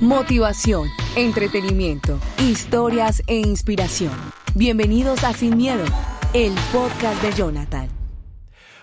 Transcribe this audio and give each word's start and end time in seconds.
Motivación, 0.00 0.86
entretenimiento, 1.16 2.20
historias 2.38 3.20
e 3.26 3.34
inspiración. 3.34 4.12
Bienvenidos 4.54 5.24
a 5.24 5.32
Sin 5.32 5.56
Miedo, 5.56 5.84
el 6.34 6.52
podcast 6.72 7.20
de 7.20 7.32
Jonathan. 7.32 7.88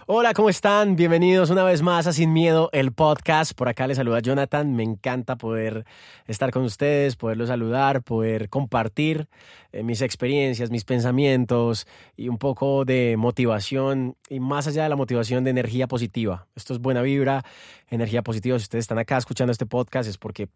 Hola, 0.08 0.34
¿cómo 0.34 0.50
están? 0.50 0.98
Bienvenidos 0.98 1.52
una 1.52 1.64
vez 1.64 1.82
más 1.82 2.06
a 2.06 2.12
Sin 2.12 2.34
Miedo, 2.34 2.70
el 2.73 2.92
podcast. 2.92 3.54
Por 3.54 3.70
acá 3.70 3.88
les 3.88 3.96
saluda 3.96 4.20
Jonathan. 4.20 4.76
Me 4.76 4.84
encanta 4.84 5.38
poder 5.38 5.86
estar 6.28 6.52
con 6.52 6.64
ustedes, 6.64 7.16
poderlos 7.16 7.48
saludar, 7.48 8.04
poder 8.04 8.50
compartir 8.50 9.30
eh, 9.72 9.84
mis 9.84 10.02
experiencias, 10.02 10.70
mis 10.70 10.84
pensamientos 10.84 11.88
y 12.18 12.28
un 12.28 12.38
poco 12.38 12.84
de 12.84 13.16
motivación 13.18 14.18
y 14.30 14.42
más 14.42 14.68
allá 14.68 14.84
de 14.84 14.90
la 14.90 14.98
motivación 14.98 15.45
de 15.45 15.52
energía 15.52 15.88
positiva. 15.88 16.45
Esto 16.56 16.73
es 16.73 16.80
buena 16.82 17.02
vibra, 17.02 17.45
energía 17.90 18.22
positiva. 18.22 18.59
Si 18.59 18.64
ustedes 18.64 18.84
están 18.84 19.00
acá 19.00 19.17
escuchando 19.17 19.54
este 19.54 19.66
podcast 19.66 20.09
es 20.09 20.17
porque 20.17 20.50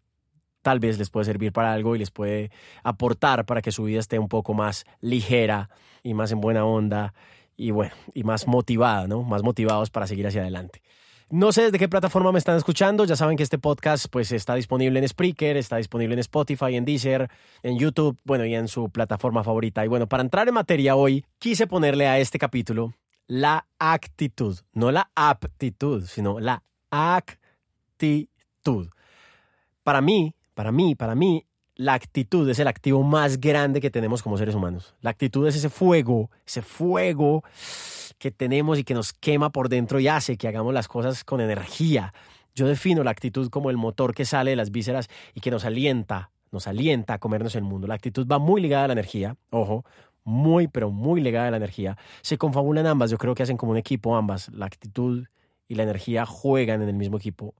tal 0.62 0.80
vez 0.80 0.98
les 0.98 1.10
puede 1.10 1.24
servir 1.24 1.52
para 1.52 1.72
algo 1.72 1.96
y 1.96 1.98
les 1.98 2.10
puede 2.10 2.50
aportar 2.82 3.46
para 3.46 3.62
que 3.62 3.72
su 3.72 3.84
vida 3.84 4.00
esté 4.00 4.18
un 4.18 4.28
poco 4.28 4.54
más 4.54 4.84
ligera 5.00 5.70
y 6.02 6.14
más 6.14 6.32
en 6.32 6.40
buena 6.40 6.64
onda 6.64 7.14
y 7.56 7.70
bueno, 7.72 7.94
y 8.14 8.24
más 8.24 8.46
motivada, 8.46 9.06
¿no? 9.06 9.22
Más 9.22 9.42
motivados 9.42 9.90
para 9.90 10.06
seguir 10.06 10.26
hacia 10.26 10.42
adelante. 10.42 10.82
No 11.32 11.52
sé 11.52 11.62
desde 11.62 11.78
qué 11.78 11.88
plataforma 11.88 12.32
me 12.32 12.40
están 12.40 12.56
escuchando, 12.56 13.04
ya 13.04 13.14
saben 13.14 13.36
que 13.36 13.44
este 13.44 13.58
podcast 13.58 14.06
pues 14.10 14.32
está 14.32 14.56
disponible 14.56 14.98
en 14.98 15.06
Spreaker, 15.06 15.56
está 15.56 15.76
disponible 15.76 16.14
en 16.14 16.18
Spotify, 16.18 16.74
en 16.74 16.84
Deezer, 16.84 17.30
en 17.62 17.78
YouTube, 17.78 18.18
bueno, 18.24 18.44
y 18.46 18.56
en 18.56 18.66
su 18.66 18.90
plataforma 18.90 19.44
favorita. 19.44 19.84
Y 19.84 19.88
bueno, 19.88 20.08
para 20.08 20.24
entrar 20.24 20.48
en 20.48 20.54
materia 20.54 20.96
hoy, 20.96 21.24
quise 21.38 21.68
ponerle 21.68 22.08
a 22.08 22.18
este 22.18 22.38
capítulo 22.38 22.94
la 23.28 23.68
actitud, 23.78 24.58
no 24.72 24.90
la 24.90 25.08
aptitud, 25.14 26.04
sino 26.04 26.40
la 26.40 26.64
actitud. 26.90 27.28
Para 29.84 30.00
mí, 30.00 30.34
para 30.60 30.72
mí, 30.72 30.94
para 30.94 31.14
mí, 31.14 31.46
la 31.74 31.94
actitud 31.94 32.46
es 32.50 32.58
el 32.58 32.68
activo 32.68 33.02
más 33.02 33.40
grande 33.40 33.80
que 33.80 33.88
tenemos 33.88 34.22
como 34.22 34.36
seres 34.36 34.54
humanos. 34.54 34.94
La 35.00 35.08
actitud 35.08 35.48
es 35.48 35.56
ese 35.56 35.70
fuego, 35.70 36.30
ese 36.46 36.60
fuego 36.60 37.42
que 38.18 38.30
tenemos 38.30 38.78
y 38.78 38.84
que 38.84 38.92
nos 38.92 39.14
quema 39.14 39.48
por 39.48 39.70
dentro 39.70 40.00
y 40.00 40.08
hace 40.08 40.36
que 40.36 40.48
hagamos 40.48 40.74
las 40.74 40.86
cosas 40.86 41.24
con 41.24 41.40
energía. 41.40 42.12
Yo 42.54 42.68
defino 42.68 43.02
la 43.02 43.10
actitud 43.10 43.48
como 43.48 43.70
el 43.70 43.78
motor 43.78 44.14
que 44.14 44.26
sale 44.26 44.50
de 44.50 44.56
las 44.56 44.70
vísceras 44.70 45.08
y 45.32 45.40
que 45.40 45.50
nos 45.50 45.64
alienta, 45.64 46.30
nos 46.52 46.66
alienta 46.66 47.14
a 47.14 47.18
comernos 47.18 47.54
el 47.54 47.62
mundo. 47.62 47.86
La 47.86 47.94
actitud 47.94 48.26
va 48.30 48.38
muy 48.38 48.60
ligada 48.60 48.84
a 48.84 48.88
la 48.88 48.92
energía, 48.92 49.36
ojo, 49.48 49.86
muy, 50.24 50.68
pero 50.68 50.90
muy 50.90 51.22
ligada 51.22 51.48
a 51.48 51.52
la 51.52 51.56
energía. 51.56 51.96
Se 52.20 52.36
confabulan 52.36 52.86
ambas, 52.86 53.10
yo 53.10 53.16
creo 53.16 53.34
que 53.34 53.44
hacen 53.44 53.56
como 53.56 53.72
un 53.72 53.78
equipo 53.78 54.14
ambas. 54.14 54.50
La 54.50 54.66
actitud 54.66 55.26
y 55.68 55.74
la 55.76 55.84
energía 55.84 56.26
juegan 56.26 56.82
en 56.82 56.90
el 56.90 56.96
mismo 56.96 57.16
equipo 57.16 57.54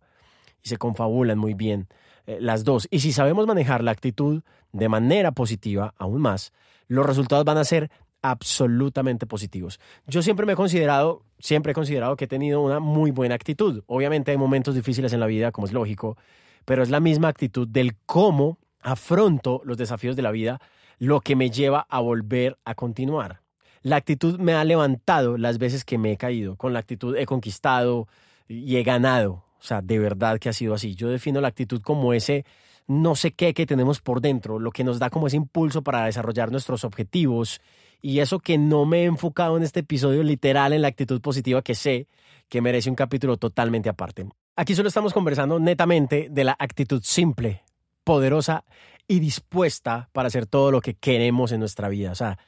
y 0.62 0.68
se 0.68 0.76
confabulan 0.76 1.38
muy 1.38 1.54
bien 1.54 1.88
eh, 2.26 2.38
las 2.40 2.64
dos. 2.64 2.88
Y 2.90 3.00
si 3.00 3.12
sabemos 3.12 3.46
manejar 3.46 3.82
la 3.82 3.90
actitud 3.90 4.42
de 4.72 4.88
manera 4.88 5.32
positiva, 5.32 5.94
aún 5.98 6.20
más, 6.20 6.52
los 6.88 7.06
resultados 7.06 7.44
van 7.44 7.58
a 7.58 7.64
ser 7.64 7.90
absolutamente 8.22 9.26
positivos. 9.26 9.80
Yo 10.06 10.22
siempre 10.22 10.46
me 10.46 10.52
he 10.52 10.56
considerado, 10.56 11.24
siempre 11.38 11.72
he 11.72 11.74
considerado 11.74 12.16
que 12.16 12.24
he 12.24 12.28
tenido 12.28 12.60
una 12.60 12.80
muy 12.80 13.10
buena 13.10 13.34
actitud. 13.34 13.82
Obviamente 13.86 14.30
hay 14.30 14.36
momentos 14.36 14.74
difíciles 14.74 15.12
en 15.12 15.20
la 15.20 15.26
vida, 15.26 15.52
como 15.52 15.66
es 15.66 15.72
lógico, 15.72 16.16
pero 16.64 16.82
es 16.82 16.90
la 16.90 17.00
misma 17.00 17.28
actitud 17.28 17.66
del 17.66 17.96
cómo 18.06 18.58
afronto 18.80 19.60
los 19.64 19.76
desafíos 19.76 20.16
de 20.16 20.22
la 20.22 20.30
vida 20.30 20.60
lo 20.98 21.20
que 21.20 21.34
me 21.34 21.50
lleva 21.50 21.86
a 21.88 22.00
volver 22.00 22.58
a 22.64 22.74
continuar. 22.74 23.40
La 23.82 23.96
actitud 23.96 24.38
me 24.38 24.52
ha 24.52 24.64
levantado 24.64 25.38
las 25.38 25.56
veces 25.56 25.84
que 25.84 25.96
me 25.96 26.12
he 26.12 26.16
caído. 26.18 26.56
Con 26.56 26.74
la 26.74 26.80
actitud 26.80 27.16
he 27.16 27.24
conquistado 27.24 28.06
y 28.46 28.76
he 28.76 28.82
ganado. 28.82 29.44
O 29.60 29.62
sea, 29.62 29.82
de 29.82 29.98
verdad 29.98 30.38
que 30.38 30.48
ha 30.48 30.52
sido 30.52 30.74
así. 30.74 30.94
Yo 30.94 31.08
defino 31.08 31.40
la 31.40 31.48
actitud 31.48 31.80
como 31.82 32.12
ese 32.12 32.44
no 32.86 33.14
sé 33.14 33.32
qué 33.32 33.54
que 33.54 33.66
tenemos 33.66 34.00
por 34.00 34.20
dentro, 34.20 34.58
lo 34.58 34.72
que 34.72 34.82
nos 34.82 34.98
da 34.98 35.10
como 35.10 35.28
ese 35.28 35.36
impulso 35.36 35.82
para 35.82 36.06
desarrollar 36.06 36.50
nuestros 36.50 36.82
objetivos. 36.84 37.60
Y 38.02 38.18
eso 38.18 38.40
que 38.40 38.58
no 38.58 38.84
me 38.84 39.02
he 39.02 39.04
enfocado 39.04 39.56
en 39.56 39.62
este 39.62 39.80
episodio 39.80 40.22
literal 40.22 40.72
en 40.72 40.82
la 40.82 40.88
actitud 40.88 41.20
positiva 41.20 41.62
que 41.62 41.74
sé 41.74 42.08
que 42.48 42.60
merece 42.60 42.90
un 42.90 42.96
capítulo 42.96 43.36
totalmente 43.36 43.88
aparte. 43.88 44.26
Aquí 44.56 44.74
solo 44.74 44.88
estamos 44.88 45.12
conversando 45.12 45.60
netamente 45.60 46.28
de 46.30 46.44
la 46.44 46.56
actitud 46.58 47.00
simple, 47.04 47.62
poderosa 48.02 48.64
y 49.06 49.20
dispuesta 49.20 50.08
para 50.12 50.26
hacer 50.26 50.46
todo 50.46 50.72
lo 50.72 50.80
que 50.80 50.94
queremos 50.94 51.52
en 51.52 51.60
nuestra 51.60 51.88
vida. 51.88 52.10
O 52.10 52.16
sea, 52.16 52.38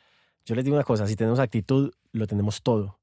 yo 0.44 0.54
les 0.54 0.64
digo 0.64 0.76
una 0.76 0.84
cosa, 0.84 1.06
si 1.06 1.14
tenemos 1.14 1.38
actitud, 1.38 1.92
lo 2.10 2.26
tenemos 2.26 2.62
todo. 2.62 2.98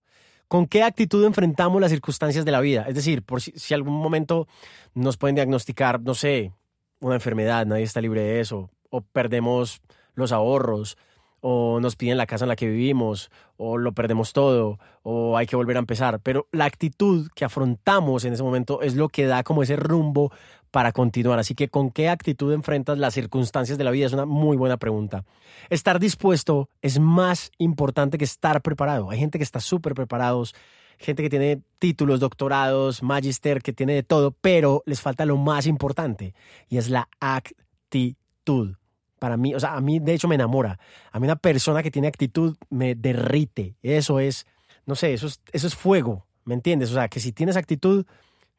¿Con 0.49 0.65
qué 0.65 0.81
actitud 0.81 1.23
enfrentamos 1.25 1.79
las 1.79 1.91
circunstancias 1.91 2.43
de 2.43 2.51
la 2.51 2.59
vida? 2.59 2.85
Es 2.87 2.95
decir, 2.95 3.21
por 3.21 3.39
si, 3.39 3.51
si 3.51 3.75
algún 3.75 3.93
momento 3.93 4.47
nos 4.95 5.15
pueden 5.15 5.35
diagnosticar, 5.35 6.01
no 6.01 6.15
sé, 6.15 6.53
una 6.99 7.13
enfermedad, 7.13 7.67
nadie 7.67 7.83
está 7.83 8.01
libre 8.01 8.21
de 8.21 8.39
eso, 8.39 8.71
o 8.89 9.01
perdemos 9.01 9.79
los 10.15 10.31
ahorros, 10.31 10.97
o 11.41 11.79
nos 11.79 11.95
piden 11.95 12.17
la 12.17 12.25
casa 12.25 12.45
en 12.45 12.49
la 12.49 12.55
que 12.55 12.67
vivimos, 12.67 13.29
o 13.57 13.77
lo 13.77 13.93
perdemos 13.93 14.33
todo, 14.33 14.79
o 15.03 15.37
hay 15.37 15.45
que 15.45 15.55
volver 15.55 15.77
a 15.77 15.81
empezar. 15.81 16.19
Pero 16.19 16.47
la 16.51 16.65
actitud 16.65 17.29
que 17.35 17.45
afrontamos 17.45 18.25
en 18.25 18.33
ese 18.33 18.41
momento 18.41 18.81
es 18.81 18.95
lo 18.95 19.07
que 19.07 19.27
da 19.27 19.43
como 19.43 19.61
ese 19.61 19.75
rumbo 19.75 20.31
para 20.71 20.91
continuar. 20.91 21.39
Así 21.39 21.55
que, 21.55 21.69
¿con 21.69 21.91
qué 21.91 22.09
actitud 22.09 22.53
enfrentas 22.53 22.97
las 22.97 23.13
circunstancias 23.13 23.77
de 23.77 23.83
la 23.83 23.91
vida? 23.91 24.05
Es 24.05 24.13
una 24.13 24.25
muy 24.25 24.57
buena 24.57 24.77
pregunta. 24.77 25.25
Estar 25.69 25.99
dispuesto 25.99 26.69
es 26.81 26.99
más 26.99 27.51
importante 27.57 28.17
que 28.17 28.25
estar 28.25 28.61
preparado. 28.61 29.09
Hay 29.09 29.19
gente 29.19 29.37
que 29.37 29.43
está 29.43 29.59
súper 29.59 29.93
preparados, 29.93 30.55
gente 30.97 31.23
que 31.23 31.29
tiene 31.29 31.61
títulos, 31.79 32.19
doctorados, 32.19 33.01
magister, 33.01 33.61
que 33.61 33.73
tiene 33.73 33.93
de 33.93 34.03
todo, 34.03 34.31
pero 34.41 34.83
les 34.85 35.01
falta 35.01 35.25
lo 35.25 35.37
más 35.37 35.65
importante 35.65 36.33
y 36.67 36.77
es 36.77 36.89
la 36.89 37.09
actitud. 37.19 38.75
Para 39.17 39.37
mí, 39.37 39.53
o 39.53 39.59
sea, 39.59 39.75
a 39.75 39.81
mí 39.81 39.99
de 39.99 40.13
hecho 40.13 40.27
me 40.27 40.35
enamora. 40.35 40.79
A 41.11 41.19
mí 41.19 41.25
una 41.25 41.35
persona 41.35 41.83
que 41.83 41.91
tiene 41.91 42.07
actitud 42.07 42.57
me 42.69 42.95
derrite. 42.95 43.75
Eso 43.81 44.19
es, 44.19 44.45
no 44.85 44.95
sé, 44.95 45.13
eso 45.13 45.27
es, 45.27 45.41
eso 45.51 45.67
es 45.67 45.75
fuego, 45.75 46.25
¿me 46.45 46.53
entiendes? 46.53 46.91
O 46.91 46.93
sea, 46.93 47.07
que 47.07 47.19
si 47.19 47.31
tienes 47.31 47.57
actitud, 47.57 48.05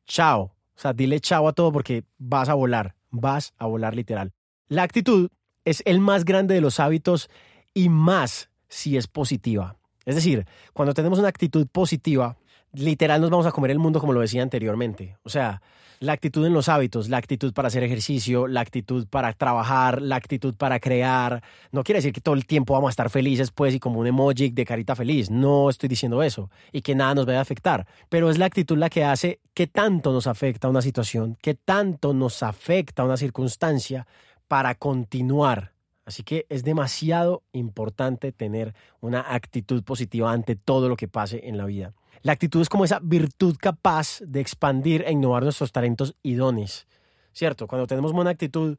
chao. 0.06 0.52
O 0.80 0.82
sea, 0.82 0.94
dile 0.94 1.20
chao 1.20 1.46
a 1.46 1.52
todo 1.52 1.70
porque 1.72 2.04
vas 2.16 2.48
a 2.48 2.54
volar, 2.54 2.94
vas 3.10 3.52
a 3.58 3.66
volar 3.66 3.94
literal. 3.94 4.32
La 4.66 4.82
actitud 4.82 5.28
es 5.66 5.82
el 5.84 6.00
más 6.00 6.24
grande 6.24 6.54
de 6.54 6.62
los 6.62 6.80
hábitos 6.80 7.28
y 7.74 7.90
más 7.90 8.48
si 8.66 8.96
es 8.96 9.06
positiva. 9.06 9.76
Es 10.06 10.14
decir, 10.14 10.46
cuando 10.72 10.94
tenemos 10.94 11.18
una 11.18 11.28
actitud 11.28 11.66
positiva, 11.70 12.38
literal 12.72 13.20
nos 13.20 13.30
vamos 13.30 13.46
a 13.46 13.52
comer 13.52 13.70
el 13.70 13.78
mundo 13.78 14.00
como 14.00 14.12
lo 14.12 14.20
decía 14.20 14.42
anteriormente. 14.42 15.16
O 15.22 15.28
sea, 15.28 15.62
la 16.02 16.12
actitud 16.12 16.46
en 16.46 16.54
los 16.54 16.70
hábitos, 16.70 17.10
la 17.10 17.18
actitud 17.18 17.52
para 17.52 17.68
hacer 17.68 17.82
ejercicio, 17.82 18.46
la 18.46 18.62
actitud 18.62 19.06
para 19.06 19.34
trabajar, 19.34 20.00
la 20.00 20.16
actitud 20.16 20.54
para 20.54 20.80
crear. 20.80 21.42
No 21.72 21.84
quiere 21.84 21.98
decir 21.98 22.14
que 22.14 22.22
todo 22.22 22.34
el 22.34 22.46
tiempo 22.46 22.72
vamos 22.72 22.88
a 22.88 22.92
estar 22.92 23.10
felices, 23.10 23.50
pues, 23.50 23.74
y 23.74 23.80
como 23.80 24.00
un 24.00 24.06
emoji 24.06 24.48
de 24.48 24.64
carita 24.64 24.96
feliz. 24.96 25.30
No 25.30 25.68
estoy 25.68 25.90
diciendo 25.90 26.22
eso. 26.22 26.50
Y 26.72 26.80
que 26.80 26.94
nada 26.94 27.14
nos 27.14 27.26
vaya 27.26 27.40
a 27.40 27.42
afectar. 27.42 27.86
Pero 28.08 28.30
es 28.30 28.38
la 28.38 28.46
actitud 28.46 28.78
la 28.78 28.88
que 28.88 29.04
hace 29.04 29.40
que 29.52 29.66
tanto 29.66 30.10
nos 30.10 30.26
afecta 30.26 30.70
una 30.70 30.80
situación, 30.80 31.36
que 31.42 31.54
tanto 31.54 32.14
nos 32.14 32.42
afecta 32.42 33.04
una 33.04 33.18
circunstancia 33.18 34.06
para 34.48 34.74
continuar. 34.74 35.74
Así 36.06 36.22
que 36.22 36.46
es 36.48 36.64
demasiado 36.64 37.42
importante 37.52 38.32
tener 38.32 38.74
una 39.00 39.20
actitud 39.20 39.84
positiva 39.84 40.32
ante 40.32 40.56
todo 40.56 40.88
lo 40.88 40.96
que 40.96 41.08
pase 41.08 41.46
en 41.46 41.58
la 41.58 41.66
vida. 41.66 41.92
La 42.22 42.32
actitud 42.32 42.60
es 42.60 42.68
como 42.68 42.84
esa 42.84 43.00
virtud 43.02 43.56
capaz 43.58 44.20
de 44.20 44.40
expandir 44.40 45.04
e 45.06 45.12
innovar 45.12 45.42
nuestros 45.42 45.72
talentos 45.72 46.14
y 46.22 46.34
dones. 46.34 46.86
¿Cierto? 47.32 47.66
Cuando 47.66 47.86
tenemos 47.86 48.12
buena 48.12 48.30
actitud, 48.30 48.76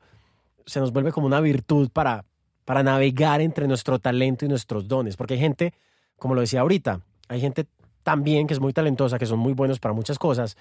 se 0.65 0.79
nos 0.79 0.91
vuelve 0.91 1.11
como 1.11 1.27
una 1.27 1.39
virtud 1.39 1.89
para, 1.91 2.25
para 2.65 2.83
navegar 2.83 3.41
entre 3.41 3.67
nuestro 3.67 3.99
talento 3.99 4.45
y 4.45 4.47
nuestros 4.47 4.87
dones. 4.87 5.17
Porque 5.17 5.35
hay 5.35 5.39
gente, 5.39 5.73
como 6.17 6.35
lo 6.35 6.41
decía 6.41 6.61
ahorita, 6.61 7.01
hay 7.29 7.41
gente 7.41 7.65
también 8.03 8.47
que 8.47 8.53
es 8.53 8.59
muy 8.59 8.73
talentosa, 8.73 9.17
que 9.17 9.25
son 9.25 9.39
muy 9.39 9.53
buenos 9.53 9.79
para 9.79 9.93
muchas 9.93 10.19
cosas, 10.19 10.57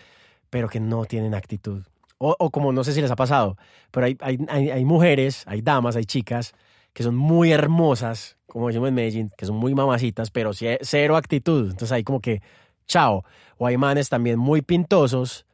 pero 0.48 0.68
que 0.68 0.80
no 0.80 1.04
tienen 1.04 1.34
actitud. 1.34 1.82
O, 2.18 2.50
como 2.50 2.70
no 2.70 2.84
sé 2.84 2.92
si 2.92 3.00
les 3.00 3.10
ha 3.10 3.16
pasado, 3.16 3.56
pero 3.90 4.04
hay, 4.04 4.18
hay, 4.20 4.38
hay 4.70 4.84
mujeres, 4.84 5.42
hay 5.46 5.62
damas, 5.62 5.96
hay 5.96 6.04
chicas 6.04 6.54
que 6.92 7.02
son 7.02 7.16
muy 7.16 7.52
hermosas, 7.52 8.36
como 8.46 8.68
decimos 8.68 8.88
en 8.88 8.94
Medellín, 8.94 9.30
que 9.36 9.46
son 9.46 9.56
muy 9.56 9.74
mamacitas, 9.74 10.30
pero 10.30 10.52
cero 10.52 11.16
actitud. 11.16 11.70
Entonces 11.70 11.92
ahí 11.92 12.04
como 12.04 12.20
que 12.20 12.42
chao. 12.90 13.24
O 13.56 13.66
hay 13.66 13.76
manes 13.76 14.08
también 14.08 14.38
muy 14.38 14.62
pintosos, 14.62 15.46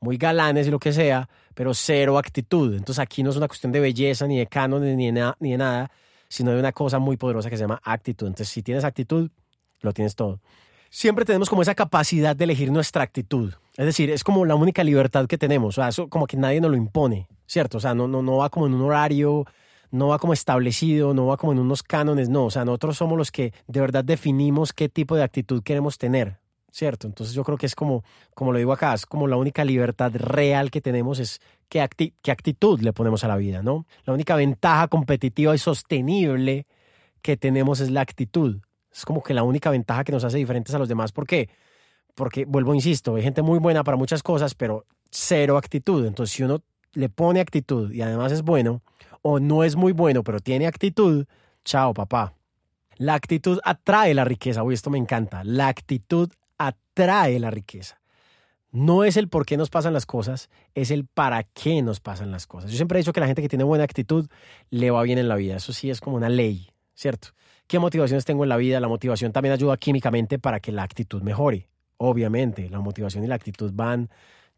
muy 0.00 0.16
galanes 0.16 0.68
y 0.68 0.70
lo 0.70 0.78
que 0.78 0.92
sea, 0.92 1.28
pero 1.54 1.74
cero 1.74 2.18
actitud. 2.18 2.74
Entonces 2.74 3.00
aquí 3.00 3.22
no 3.22 3.30
es 3.30 3.36
una 3.36 3.48
cuestión 3.48 3.72
de 3.72 3.80
belleza, 3.80 4.26
ni 4.26 4.38
de 4.38 4.46
cánones, 4.46 4.96
ni 4.96 5.10
de, 5.10 5.32
ni 5.40 5.52
de 5.52 5.58
nada, 5.58 5.90
sino 6.28 6.52
de 6.52 6.58
una 6.58 6.72
cosa 6.72 6.98
muy 6.98 7.16
poderosa 7.16 7.50
que 7.50 7.56
se 7.56 7.62
llama 7.62 7.80
actitud. 7.82 8.26
Entonces 8.26 8.48
si 8.48 8.62
tienes 8.62 8.84
actitud, 8.84 9.30
lo 9.80 9.92
tienes 9.92 10.14
todo. 10.14 10.40
Siempre 10.90 11.24
tenemos 11.24 11.50
como 11.50 11.62
esa 11.62 11.74
capacidad 11.74 12.36
de 12.36 12.44
elegir 12.44 12.70
nuestra 12.70 13.02
actitud. 13.02 13.52
Es 13.76 13.86
decir, 13.86 14.10
es 14.10 14.22
como 14.22 14.44
la 14.44 14.54
única 14.54 14.84
libertad 14.84 15.26
que 15.26 15.38
tenemos. 15.38 15.76
O 15.76 15.80
sea, 15.80 15.88
eso 15.88 16.08
como 16.08 16.26
que 16.26 16.36
nadie 16.36 16.60
nos 16.60 16.70
lo 16.70 16.76
impone, 16.76 17.26
¿cierto? 17.46 17.78
O 17.78 17.80
sea, 17.80 17.94
no, 17.94 18.06
no, 18.06 18.22
no 18.22 18.36
va 18.36 18.50
como 18.50 18.68
en 18.68 18.74
un 18.74 18.82
horario, 18.82 19.44
no 19.94 20.08
va 20.08 20.18
como 20.18 20.32
establecido, 20.32 21.14
no 21.14 21.26
va 21.26 21.36
como 21.36 21.52
en 21.52 21.60
unos 21.60 21.84
cánones, 21.84 22.28
no. 22.28 22.46
O 22.46 22.50
sea, 22.50 22.64
nosotros 22.64 22.96
somos 22.96 23.16
los 23.16 23.30
que 23.30 23.52
de 23.68 23.80
verdad 23.80 24.04
definimos 24.04 24.72
qué 24.72 24.88
tipo 24.88 25.14
de 25.14 25.22
actitud 25.22 25.62
queremos 25.62 25.98
tener. 25.98 26.40
¿cierto? 26.72 27.06
Entonces 27.06 27.36
yo 27.36 27.44
creo 27.44 27.56
que 27.56 27.66
es 27.66 27.76
como, 27.76 28.02
como 28.34 28.50
lo 28.50 28.58
digo 28.58 28.72
acá, 28.72 28.94
es 28.94 29.06
como 29.06 29.28
la 29.28 29.36
única 29.36 29.64
libertad 29.64 30.10
real 30.12 30.72
que 30.72 30.80
tenemos 30.80 31.20
es 31.20 31.40
qué, 31.68 31.88
qué 32.20 32.32
actitud 32.32 32.80
le 32.80 32.92
ponemos 32.92 33.22
a 33.22 33.28
la 33.28 33.36
vida, 33.36 33.62
¿no? 33.62 33.86
La 34.04 34.12
única 34.12 34.34
ventaja 34.34 34.88
competitiva 34.88 35.54
y 35.54 35.58
sostenible 35.58 36.66
que 37.22 37.36
tenemos 37.36 37.78
es 37.78 37.92
la 37.92 38.00
actitud. 38.00 38.60
Es 38.92 39.04
como 39.04 39.22
que 39.22 39.34
la 39.34 39.44
única 39.44 39.70
ventaja 39.70 40.02
que 40.02 40.10
nos 40.10 40.24
hace 40.24 40.38
diferentes 40.38 40.74
a 40.74 40.80
los 40.80 40.88
demás. 40.88 41.12
¿Por 41.12 41.28
qué? 41.28 41.48
Porque, 42.16 42.44
vuelvo, 42.44 42.74
insisto, 42.74 43.14
hay 43.14 43.22
gente 43.22 43.42
muy 43.42 43.60
buena 43.60 43.84
para 43.84 43.96
muchas 43.96 44.24
cosas, 44.24 44.56
pero 44.56 44.84
cero 45.12 45.56
actitud. 45.56 46.04
Entonces, 46.04 46.34
si 46.34 46.42
uno 46.42 46.60
le 46.94 47.08
pone 47.08 47.38
actitud 47.38 47.92
y 47.92 48.02
además 48.02 48.32
es 48.32 48.42
bueno, 48.42 48.82
o 49.26 49.40
no 49.40 49.64
es 49.64 49.74
muy 49.74 49.92
bueno, 49.92 50.22
pero 50.22 50.38
tiene 50.38 50.66
actitud, 50.66 51.24
chao, 51.64 51.94
papá. 51.94 52.34
La 52.96 53.14
actitud 53.14 53.58
atrae 53.64 54.12
la 54.12 54.24
riqueza. 54.24 54.62
Uy, 54.62 54.74
esto 54.74 54.90
me 54.90 54.98
encanta. 54.98 55.42
La 55.44 55.68
actitud 55.68 56.30
atrae 56.58 57.40
la 57.40 57.50
riqueza. 57.50 57.98
No 58.70 59.02
es 59.02 59.16
el 59.16 59.28
por 59.28 59.46
qué 59.46 59.56
nos 59.56 59.70
pasan 59.70 59.94
las 59.94 60.04
cosas, 60.04 60.50
es 60.74 60.90
el 60.90 61.06
para 61.06 61.42
qué 61.42 61.80
nos 61.80 62.00
pasan 62.00 62.30
las 62.30 62.46
cosas. 62.46 62.70
Yo 62.70 62.76
siempre 62.76 62.98
he 62.98 63.00
dicho 63.00 63.14
que 63.14 63.20
la 63.20 63.26
gente 63.26 63.40
que 63.40 63.48
tiene 63.48 63.64
buena 63.64 63.84
actitud 63.84 64.28
le 64.68 64.90
va 64.90 65.02
bien 65.02 65.18
en 65.18 65.28
la 65.28 65.36
vida. 65.36 65.56
Eso 65.56 65.72
sí 65.72 65.88
es 65.88 66.02
como 66.02 66.16
una 66.16 66.28
ley, 66.28 66.68
¿cierto? 66.94 67.28
¿Qué 67.66 67.78
motivaciones 67.78 68.26
tengo 68.26 68.42
en 68.42 68.50
la 68.50 68.58
vida? 68.58 68.78
La 68.78 68.88
motivación 68.88 69.32
también 69.32 69.54
ayuda 69.54 69.78
químicamente 69.78 70.38
para 70.38 70.60
que 70.60 70.70
la 70.70 70.82
actitud 70.82 71.22
mejore. 71.22 71.70
Obviamente, 71.96 72.68
la 72.68 72.80
motivación 72.80 73.24
y 73.24 73.26
la 73.26 73.36
actitud 73.36 73.72
van 73.72 74.10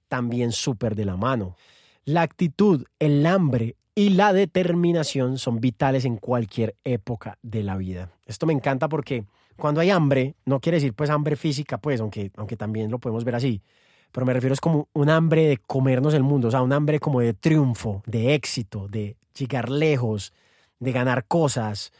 también 0.09 0.51
súper 0.51 0.97
de 0.97 1.05
la 1.05 1.17
mano. 1.17 1.57
La 2.05 2.23
actitud, 2.23 2.85
el 2.99 3.25
hambre 3.27 3.77
y 3.99 4.11
la 4.11 4.35
determinación 4.35 5.39
son 5.39 5.59
vitales 5.59 6.05
en 6.05 6.19
cualquier 6.19 6.77
época 6.85 7.39
de 7.43 7.63
la 7.63 7.79
vida. 7.79 8.13
Esto 8.27 8.45
me 8.45 8.53
encanta 8.53 8.91
porque 8.91 9.25
cuando 9.57 9.81
hay 9.81 9.89
hambre, 9.89 10.35
no 10.45 10.61
quiere 10.61 10.77
decir 10.77 10.93
pues 10.93 11.09
hambre 11.09 11.35
física, 11.35 11.79
pues, 11.79 12.03
aunque, 12.03 12.31
aunque 12.37 12.59
también 12.59 12.91
lo 12.91 12.99
podemos 12.99 13.25
ver 13.25 13.37
así, 13.37 13.63
pero 14.13 14.27
me 14.27 14.35
refiero 14.35 14.53
es 14.53 14.61
como 14.61 14.89
un 14.93 15.09
hambre 15.09 15.49
de 15.49 15.57
comernos 15.57 16.13
el 16.13 16.23
mundo, 16.23 16.49
o 16.49 16.51
sea, 16.51 16.61
un 16.61 16.75
hambre 16.75 17.01
como 17.01 17.21
de 17.21 17.33
triunfo, 17.33 18.03
de 18.07 18.35
éxito, 18.35 18.87
de 18.87 19.17
llegar 19.35 19.71
lejos, 19.71 20.35
de 20.79 20.93
ganar 20.93 21.25
cosas, 21.25 21.91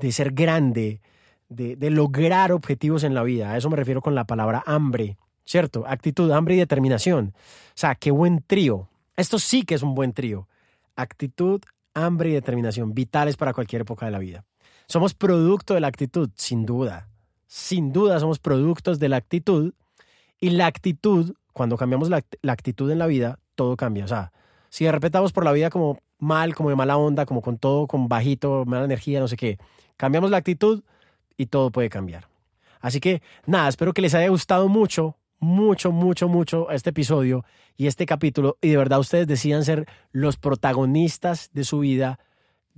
de 0.00 0.10
ser 0.10 0.32
grande, 0.32 1.00
de, 1.48 1.76
de 1.76 1.90
lograr 1.90 2.50
objetivos 2.50 3.04
en 3.04 3.14
la 3.14 3.22
vida. 3.22 3.52
A 3.52 3.56
eso 3.56 3.70
me 3.70 3.76
refiero 3.76 4.02
con 4.02 4.16
la 4.16 4.24
palabra 4.24 4.64
hambre, 4.66 5.16
¿cierto? 5.44 5.84
Actitud, 5.86 6.28
hambre 6.32 6.56
y 6.56 6.58
determinación. 6.58 7.34
O 7.36 7.72
sea, 7.76 7.94
qué 7.94 8.10
buen 8.10 8.42
trío. 8.44 8.88
Esto 9.16 9.38
sí 9.38 9.62
que 9.62 9.76
es 9.76 9.84
un 9.84 9.94
buen 9.94 10.12
trío. 10.12 10.48
Actitud, 10.96 11.62
hambre 11.94 12.30
y 12.30 12.32
determinación, 12.32 12.94
vitales 12.94 13.36
para 13.36 13.54
cualquier 13.54 13.82
época 13.82 14.06
de 14.06 14.12
la 14.12 14.18
vida. 14.18 14.44
Somos 14.88 15.14
producto 15.14 15.74
de 15.74 15.80
la 15.80 15.88
actitud, 15.88 16.30
sin 16.36 16.66
duda. 16.66 17.08
Sin 17.46 17.92
duda 17.92 18.18
somos 18.20 18.38
productos 18.38 18.98
de 18.98 19.08
la 19.08 19.16
actitud. 19.16 19.74
Y 20.40 20.50
la 20.50 20.66
actitud, 20.66 21.34
cuando 21.52 21.76
cambiamos 21.76 22.08
la, 22.10 22.22
actitud 22.48 22.90
en 22.90 22.98
la 22.98 23.06
vida, 23.06 23.38
todo 23.54 23.76
cambia. 23.76 24.04
O 24.04 24.08
sea, 24.08 24.32
si 24.68 24.84
de 24.84 24.92
repente 24.92 25.18
vamos 25.18 25.32
por 25.32 25.44
la 25.44 25.52
vida 25.52 25.70
como 25.70 25.98
mal, 26.18 26.54
como 26.54 26.70
de 26.70 26.76
mala 26.76 26.96
onda, 26.96 27.26
como 27.26 27.42
con 27.42 27.58
todo, 27.58 27.86
con 27.86 28.08
bajito, 28.08 28.64
mala 28.66 28.84
energía, 28.84 29.20
no 29.20 29.28
sé 29.28 29.36
qué, 29.36 29.58
cambiamos 29.96 30.30
la 30.30 30.38
actitud 30.38 30.82
y 31.36 31.46
todo 31.46 31.70
puede 31.70 31.88
cambiar. 31.88 32.28
Así 32.80 33.00
que 33.00 33.22
nada, 33.46 33.68
espero 33.68 33.92
que 33.92 34.02
les 34.02 34.14
haya 34.14 34.28
gustado 34.28 34.68
mucho, 34.68 35.16
mucho, 35.38 35.92
mucho, 35.92 36.28
mucho 36.28 36.70
este 36.70 36.90
episodio 36.90 37.44
y 37.76 37.86
este 37.86 38.06
capítulo 38.06 38.58
y 38.60 38.70
de 38.70 38.76
verdad 38.76 39.00
ustedes 39.00 39.26
decidan 39.26 39.64
ser 39.64 39.86
los 40.12 40.36
protagonistas 40.36 41.50
de 41.52 41.64
su 41.64 41.80
vida 41.80 42.18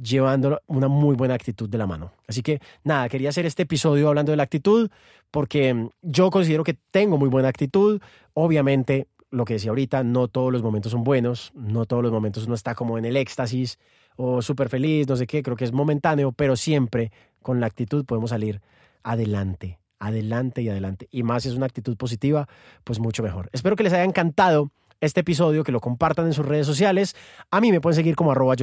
llevando 0.01 0.61
una 0.67 0.89
muy 0.89 1.17
buena 1.17 1.35
actitud 1.35 1.69
de 1.69 1.79
la 1.79 1.87
mano. 1.87 2.13
Así 2.27 2.43
que 2.43 2.61
nada, 2.85 3.09
quería 3.09 3.31
hacer 3.31 3.47
este 3.47 3.65
episodio 3.65 4.09
hablando 4.09 4.33
de 4.33 4.37
la 4.37 4.45
actitud 4.45 4.91
porque 5.31 5.75
mm, 5.75 5.91
yo 6.03 6.31
considero 6.31 6.65
que 6.65 6.75
tengo 6.91 7.19
muy 7.19 7.29
buena 7.29 7.49
actitud. 7.49 8.01
Obviamente, 8.35 9.09
lo 9.31 9.45
que 9.45 9.55
decía 9.55 9.71
ahorita, 9.71 10.05
no 10.05 10.29
todos 10.29 10.53
los 10.53 10.63
momentos 10.63 10.93
son 10.93 11.05
buenos, 11.05 11.53
no 11.55 11.85
todos 11.85 12.03
los 12.03 12.13
momentos 12.13 12.47
uno 12.47 12.55
está 12.55 12.75
como 12.75 12.99
en 12.99 13.05
el 13.05 13.17
éxtasis 13.17 13.79
o 14.17 14.43
súper 14.43 14.69
feliz, 14.69 15.09
no 15.09 15.17
sé 15.17 15.27
qué, 15.27 15.43
creo 15.43 15.57
que 15.57 15.65
es 15.65 15.73
momentáneo, 15.73 16.33
pero 16.33 16.57
siempre 16.57 17.13
con 17.43 17.61
la 17.61 17.67
actitud 17.67 18.05
podemos 18.05 18.31
salir 18.31 18.61
adelante, 19.03 19.79
adelante 19.99 20.63
y 20.63 20.69
adelante. 20.69 21.09
Y 21.11 21.23
más 21.23 21.43
si 21.43 21.49
es 21.49 21.55
una 21.55 21.67
actitud 21.67 21.97
positiva, 21.97 22.49
pues 22.85 23.01
mucho 23.01 23.23
mejor. 23.23 23.49
Espero 23.53 23.77
que 23.77 23.83
les 23.83 23.93
haya 23.93 24.05
encantado 24.05 24.71
este 25.01 25.21
episodio, 25.21 25.65
que 25.65 25.73
lo 25.73 25.81
compartan 25.81 26.27
en 26.27 26.33
sus 26.33 26.47
redes 26.47 26.67
sociales. 26.67 27.17
A 27.51 27.61
mí 27.61 27.71
me 27.71 27.81
pueden 27.81 27.97
seguir 27.97 28.17
como 28.17 28.33
arroba 28.33 28.55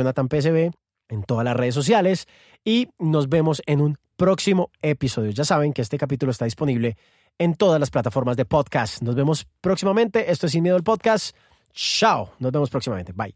en 1.08 1.24
todas 1.24 1.46
las 1.46 1.56
redes 1.56 1.76
sociales 1.76 2.28
y 2.64 2.90
nos 2.98 3.30
vemos 3.30 3.62
en 3.66 3.82
un 3.82 3.98
próximo 4.18 4.72
episodio. 4.82 5.32
Ya 5.32 5.44
saben 5.44 5.74
que 5.74 5.82
este 5.82 5.98
capítulo 5.98 6.32
está 6.32 6.46
disponible 6.46 6.98
en 7.38 7.56
todas 7.56 7.80
las 7.80 7.92
plataformas 7.92 8.38
de 8.38 8.46
podcast. 8.46 9.02
Nos 9.02 9.16
vemos 9.16 9.48
próximamente. 9.62 10.32
Esto 10.32 10.48
es 10.48 10.54
Sin 10.54 10.64
Miedo 10.64 10.78
el 10.78 10.84
Podcast. 10.84 11.36
Chao. 11.74 12.32
Nos 12.40 12.52
vemos 12.52 12.70
próximamente. 12.70 13.14
Bye. 13.14 13.36